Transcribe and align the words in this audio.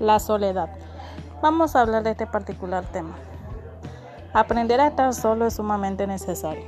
La 0.00 0.18
soledad. 0.18 0.70
Vamos 1.40 1.76
a 1.76 1.82
hablar 1.82 2.02
de 2.02 2.10
este 2.10 2.26
particular 2.26 2.84
tema. 2.84 3.14
Aprender 4.32 4.80
a 4.80 4.88
estar 4.88 5.14
solo 5.14 5.46
es 5.46 5.54
sumamente 5.54 6.08
necesario. 6.08 6.64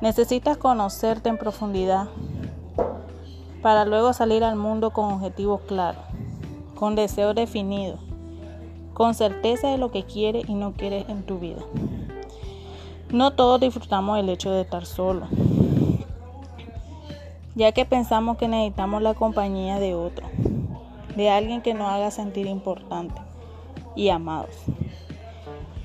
Necesitas 0.00 0.56
conocerte 0.56 1.28
en 1.28 1.38
profundidad 1.38 2.08
para 3.62 3.84
luego 3.84 4.12
salir 4.12 4.42
al 4.42 4.56
mundo 4.56 4.90
con 4.90 5.12
objetivos 5.12 5.60
claros, 5.60 6.02
con 6.74 6.96
deseos 6.96 7.36
definidos, 7.36 8.00
con 8.92 9.14
certeza 9.14 9.68
de 9.68 9.78
lo 9.78 9.92
que 9.92 10.02
quieres 10.02 10.48
y 10.48 10.54
no 10.54 10.72
quieres 10.72 11.08
en 11.08 11.22
tu 11.22 11.38
vida. 11.38 11.62
No 13.12 13.34
todos 13.34 13.60
disfrutamos 13.60 14.18
el 14.18 14.28
hecho 14.28 14.50
de 14.50 14.62
estar 14.62 14.86
solo, 14.86 15.28
ya 17.54 17.70
que 17.70 17.84
pensamos 17.84 18.38
que 18.38 18.48
necesitamos 18.48 19.02
la 19.02 19.14
compañía 19.14 19.78
de 19.78 19.94
otro 19.94 20.26
de 21.16 21.30
alguien 21.30 21.62
que 21.62 21.74
nos 21.74 21.88
haga 21.88 22.10
sentir 22.10 22.46
importantes 22.46 23.22
y 23.96 24.10
amados. 24.10 24.54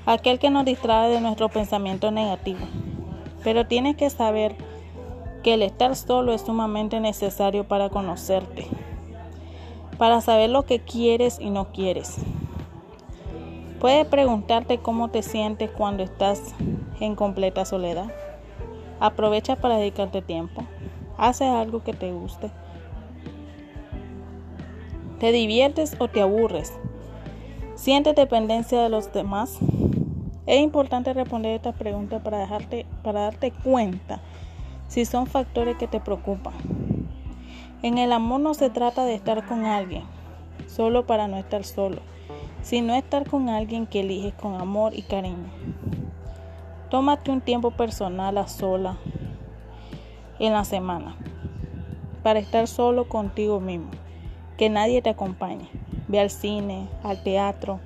Aquel 0.06 0.38
que 0.38 0.50
nos 0.50 0.64
distrae 0.64 1.10
de 1.10 1.20
nuestro 1.20 1.48
pensamiento 1.48 2.10
negativo. 2.10 2.60
Pero 3.42 3.66
tienes 3.66 3.96
que 3.96 4.10
saber 4.10 4.54
que 5.42 5.54
el 5.54 5.62
estar 5.62 5.96
solo 5.96 6.32
es 6.32 6.42
sumamente 6.42 7.00
necesario 7.00 7.64
para 7.64 7.88
conocerte, 7.88 8.66
para 9.98 10.20
saber 10.20 10.50
lo 10.50 10.64
que 10.64 10.80
quieres 10.80 11.38
y 11.40 11.50
no 11.50 11.72
quieres. 11.72 12.18
Puedes 13.80 14.06
preguntarte 14.06 14.78
cómo 14.78 15.08
te 15.08 15.22
sientes 15.22 15.70
cuando 15.70 16.04
estás 16.04 16.54
en 17.00 17.16
completa 17.16 17.64
soledad. 17.64 18.12
Aprovecha 19.00 19.56
para 19.56 19.78
dedicarte 19.78 20.22
tiempo. 20.22 20.62
Haces 21.18 21.48
algo 21.48 21.82
que 21.82 21.92
te 21.92 22.12
guste. 22.12 22.52
¿Te 25.22 25.30
diviertes 25.30 25.94
o 26.00 26.08
te 26.08 26.20
aburres? 26.20 26.72
¿Sientes 27.76 28.16
dependencia 28.16 28.82
de 28.82 28.88
los 28.88 29.12
demás? 29.12 29.60
Es 30.46 30.60
importante 30.60 31.12
responder 31.12 31.54
esta 31.54 31.70
pregunta 31.70 32.18
para, 32.18 32.38
dejarte, 32.38 32.86
para 33.04 33.20
darte 33.20 33.52
cuenta 33.52 34.20
si 34.88 35.04
son 35.04 35.28
factores 35.28 35.76
que 35.76 35.86
te 35.86 36.00
preocupan. 36.00 36.54
En 37.84 37.98
el 37.98 38.10
amor 38.10 38.40
no 38.40 38.52
se 38.54 38.68
trata 38.68 39.04
de 39.04 39.14
estar 39.14 39.46
con 39.46 39.64
alguien 39.64 40.02
solo 40.66 41.06
para 41.06 41.28
no 41.28 41.36
estar 41.36 41.62
solo, 41.62 41.98
sino 42.62 42.92
estar 42.96 43.24
con 43.30 43.48
alguien 43.48 43.86
que 43.86 44.00
eliges 44.00 44.34
con 44.34 44.60
amor 44.60 44.92
y 44.92 45.02
cariño. 45.02 45.52
Tómate 46.90 47.30
un 47.30 47.42
tiempo 47.42 47.70
personal 47.70 48.38
a 48.38 48.48
sola 48.48 48.96
en 50.40 50.52
la 50.52 50.64
semana 50.64 51.14
para 52.24 52.40
estar 52.40 52.66
solo 52.66 53.08
contigo 53.08 53.60
mismo 53.60 53.92
que 54.62 54.70
nadie 54.70 55.02
te 55.02 55.10
acompañe. 55.10 55.68
Ve 56.06 56.20
al 56.20 56.30
cine, 56.30 56.86
al 57.02 57.20
teatro, 57.24 57.80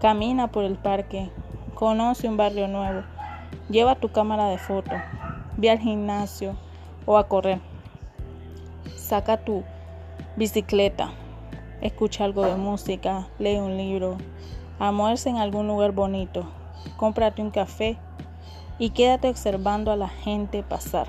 camina 0.00 0.46
por 0.46 0.62
el 0.62 0.76
parque, 0.76 1.32
conoce 1.74 2.28
un 2.28 2.36
barrio 2.36 2.68
nuevo, 2.68 3.02
lleva 3.68 3.96
tu 3.96 4.12
cámara 4.12 4.46
de 4.46 4.56
fotos, 4.56 5.00
ve 5.56 5.68
al 5.68 5.80
gimnasio 5.80 6.54
o 7.06 7.18
a 7.18 7.26
correr. 7.26 7.58
Saca 8.94 9.38
tu 9.38 9.64
bicicleta, 10.36 11.10
escucha 11.80 12.22
algo 12.22 12.46
de 12.46 12.54
música, 12.54 13.26
lee 13.40 13.56
un 13.56 13.76
libro, 13.76 14.16
almuerza 14.78 15.28
en 15.28 15.38
algún 15.38 15.66
lugar 15.66 15.90
bonito, 15.90 16.46
cómprate 16.98 17.42
un 17.42 17.50
café 17.50 17.98
y 18.78 18.90
quédate 18.90 19.28
observando 19.28 19.90
a 19.90 19.96
la 19.96 20.08
gente 20.08 20.62
pasar. 20.62 21.08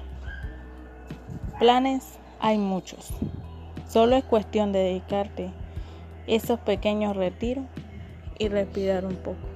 Planes 1.59 2.17
hay 2.39 2.57
muchos. 2.57 3.13
Solo 3.93 4.15
es 4.15 4.23
cuestión 4.23 4.71
de 4.71 4.79
dedicarte 4.79 5.51
esos 6.25 6.59
pequeños 6.59 7.15
retiros 7.15 7.65
y 8.39 8.47
respirar 8.47 9.05
un 9.05 9.17
poco. 9.17 9.52